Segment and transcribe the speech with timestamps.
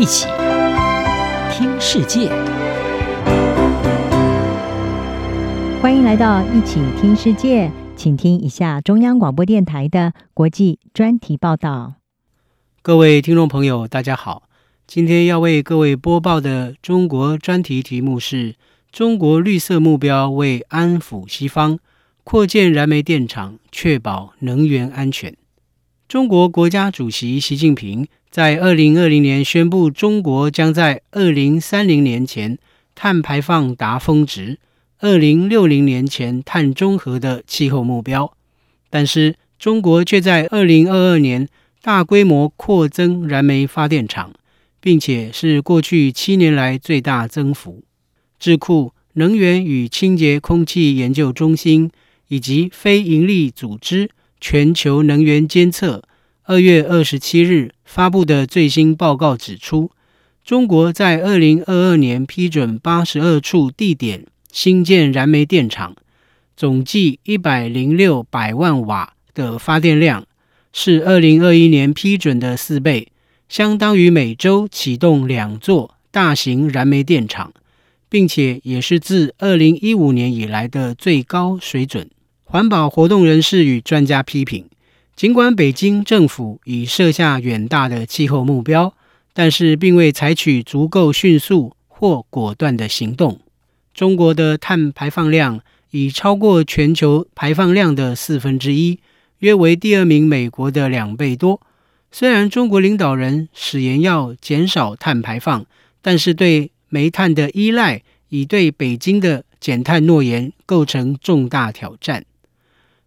[0.00, 0.26] 一起
[1.52, 2.30] 听世界，
[5.82, 11.96] 欢迎来到一起听世界，请听一下中央广播电台的国际专题报道。
[12.80, 14.44] 各位听众朋友，大家好，
[14.86, 18.54] 今天要为各位播报的中国专题题目是：
[18.90, 21.78] 中国绿色目标为安抚西方，
[22.24, 25.36] 扩建燃煤电厂，确保能源安全。
[26.10, 32.58] 中国国家主席习近平在二零二零年宣布，中国将在二零三零年前
[32.96, 34.58] 碳排放达峰值，
[34.98, 38.32] 二零六零年前碳中和的气候目标。
[38.90, 41.48] 但是，中国却在二零二二年
[41.80, 44.32] 大规模扩增燃煤发电厂，
[44.80, 47.84] 并且是过去七年来最大增幅。
[48.40, 51.88] 智库能源与清洁空气研究中心
[52.26, 54.10] 以及非营利组织。
[54.42, 56.02] 全球能源监测
[56.50, 59.92] 二月二十七日发布的最新报告指出，
[60.44, 65.94] 中国在二零二二年批准八十二处地点新建燃煤电厂，
[66.56, 70.26] 总计一百零六百万瓦的发电量，
[70.72, 73.12] 是二零二一年批准的四倍，
[73.48, 77.52] 相当于每周启动两座大型燃煤电厂，
[78.08, 82.10] 并且也是自二零一五年以来的最高水准。
[82.42, 84.68] 环保活动人士与专家批评，
[85.20, 88.94] 尽管北京政府已设下远大的气候目标，
[89.34, 93.38] 但是并未采取足够迅速或果断的行动。
[93.92, 95.60] 中国的碳排放量
[95.90, 98.98] 已超过全球排放量的四分之一，
[99.40, 101.60] 约为第二名美国的两倍多。
[102.10, 105.66] 虽然中国领导人誓言要减少碳排放，
[106.00, 112.24] 但是对煤炭的依赖已对北京的减碳诺言构成重大挑战。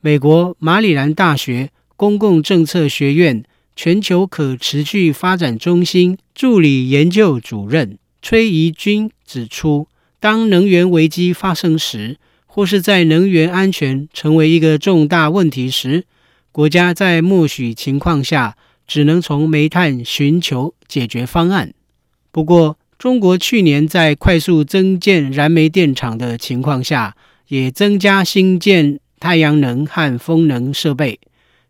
[0.00, 3.42] 美国马里兰大学公共政策学院
[3.74, 9.88] 全球可持续发展中心助理研究主任崔怡君指出，
[10.20, 16.04] 当能源危机发生时，或是在能源安全成为一个重大问题时，
[16.52, 18.56] 国家在默许情况下，
[18.86, 21.72] 只能从煤炭寻求解决方案。
[22.30, 27.16] 不过，中国去年在快速增建燃煤电厂的情况下，
[27.48, 29.00] 也增加新建。
[29.18, 31.18] 太阳能和风能设备，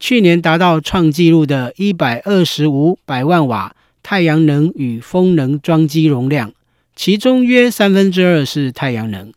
[0.00, 6.54] 去年达到创纪录的一百二十五百万瓦太阳能与风能装机容量，
[6.96, 9.30] 其中约三分之二是太阳能。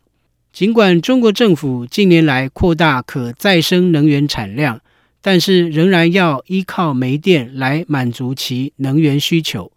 [0.50, 4.80] 尽管中国政府近年来扩大可再生能源产量，
[5.20, 9.70] 但是仍然要依靠煤电来满足其能源需求。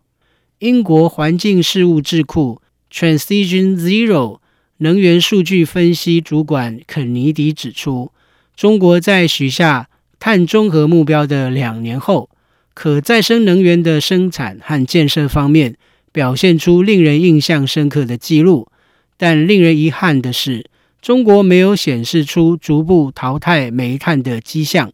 [0.59, 2.61] 英国环境事务智库
[2.91, 4.39] Transition Zero
[4.77, 8.11] 能源数据分析主管肯尼迪指出。
[8.55, 9.89] 中国在许下
[10.27, 12.29] 碳中和目标的两年后，
[12.73, 15.77] 可再生能源的生产和建设方面
[16.11, 18.67] 表现出令人印象深刻的记录，
[19.15, 20.65] 但令人遗憾的是，
[21.01, 24.91] 中国没有显示出逐步淘汰煤炭的迹象。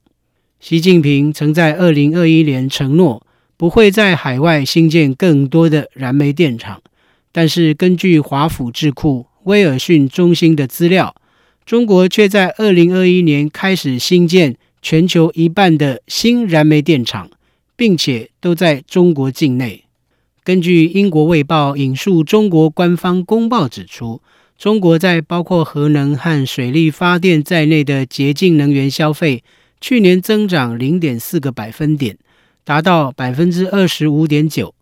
[0.60, 3.26] 习近平曾在二零二一年承诺
[3.58, 6.80] 不会在海外新建更多的燃煤电厂，
[7.32, 11.16] 但是根据华府智库威尔逊中心的资料。
[11.66, 17.32] 中国却在二零二一年开始新建全球一半的新燃煤电厂，
[17.78, 19.86] 并且都在中国境内。
[20.44, 24.22] 根据英国卫报引述中国官方公报指出，
[24.58, 29.42] 中国在包括核能和水力发电在内的洁净能源消费，
[29.80, 32.18] 去年增长零点四个百分点，
[32.66, 34.76] 达到百分之二十五点九，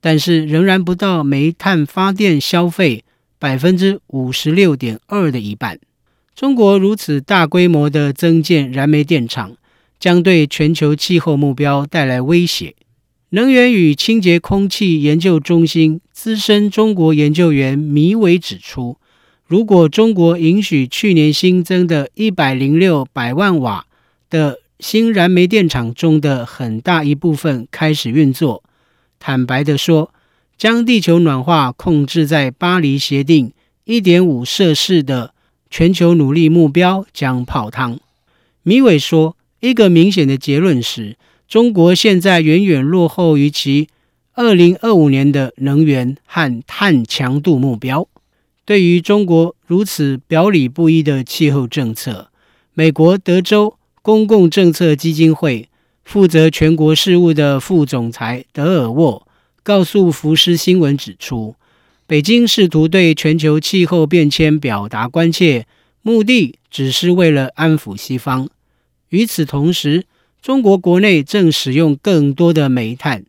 [0.00, 3.02] 但是仍然不到煤炭发电消费
[3.40, 5.80] 百分之五十六点二的一半。
[6.34, 9.56] 中国如此大规模的增建燃煤电厂，
[9.98, 12.74] 将对全球气候目标带来威胁。
[13.30, 18.96] 能源与清洁空气研究中心资深中国研究员米伟指出，
[19.46, 23.84] 如果中国允许去年新增的一百零六百万瓦
[24.30, 28.64] 的新燃煤电厂中的很大一部分开始运作，
[29.18, 30.12] 坦白地说，
[30.56, 33.52] 将地球暖化控制在巴黎协定
[33.84, 35.34] 一点五摄氏的。
[35.70, 38.00] 全球努力目标将泡汤。
[38.64, 41.16] 米伟说：“一个明显的结论是，
[41.48, 43.88] 中国现在远远落后于其
[44.34, 48.08] 二零二五年的能源和碳强度目标。
[48.64, 52.30] 对于中国如此表里不一的气候政策，
[52.74, 55.68] 美国德州公共政策基金会
[56.04, 59.26] 负责全国事务的副总裁德尔沃
[59.62, 61.54] 告诉福斯新闻指出。”
[62.10, 65.68] 北京试图对全球气候变迁表达关切，
[66.02, 68.48] 目的只是为了安抚西方。
[69.10, 70.06] 与此同时，
[70.42, 73.24] 中国国内正使用更多的煤炭，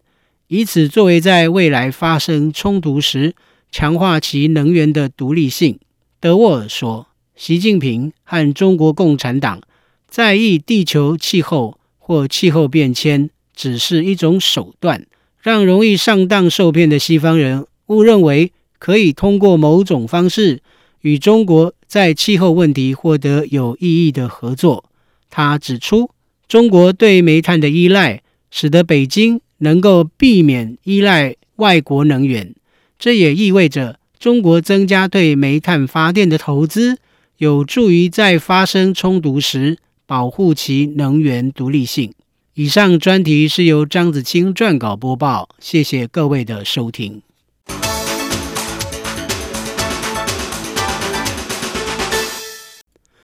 [0.47, 3.35] 以此作为在未来发生冲突时
[3.71, 5.77] 强化其能源的独立性。
[6.19, 7.05] 德沃尔说
[7.37, 9.61] ：“习近平和中国共产党
[10.07, 15.05] 在意地球气候或气候变迁，只是一种手段，
[15.39, 18.51] 让容易上当受骗的西方人误认为
[18.81, 20.63] 可以通过某种方式
[21.01, 24.85] 与中国在气候问题获得有意义的合作。”
[25.29, 26.09] 他指出，
[26.47, 32.55] 中国对煤炭的依赖使得北京能够避免依赖外国能源，
[32.97, 36.97] 这也意味着中国增加对煤炭发电的投资，
[37.37, 42.11] 有助于在发生冲突时保护其能源独立性。
[42.55, 47.21] 以上专题是由张子清撰稿播报，谢谢各位的收听。